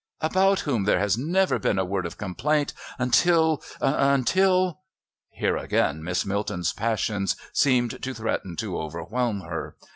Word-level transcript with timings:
about 0.19 0.61
whom 0.61 0.85
there 0.85 0.97
has 0.99 1.15
never 1.15 1.59
been 1.59 1.77
a 1.77 1.85
word 1.85 2.07
of 2.07 2.17
complaint 2.17 2.73
until 2.97 3.61
until" 3.79 4.79
Here 5.41 5.55
again 5.57 6.03
Miss 6.03 6.25
Milton's 6.25 6.73
passions 6.73 7.35
seemed 7.53 8.01
to 8.01 8.13
threaten 8.15 8.55
to 8.55 8.79
overwhelm 8.81 9.41
her. 9.41 9.75